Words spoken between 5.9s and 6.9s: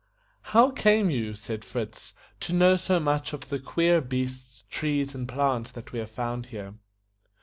we have found here?"